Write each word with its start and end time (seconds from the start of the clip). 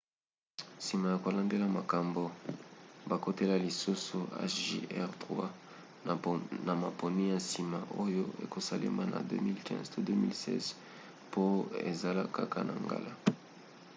nsima 0.79 1.05
ya 1.13 1.17
kolandela 1.23 1.67
makambo 1.79 2.21
bakotalela 3.09 3.55
lisusu 3.65 4.17
hjr-3 4.51 5.23
na 6.67 6.73
maponi 6.83 7.23
ya 7.31 7.37
nsima 7.43 7.79
oyo 8.03 8.23
ekosalema 8.45 9.03
na 9.13 9.19
2015 9.29 9.91
to 9.93 9.97
2016 10.07 10.67
po 11.33 11.43
ezala 11.91 12.21
kaka 12.37 12.59
na 12.67 12.75
ngala 12.85 13.11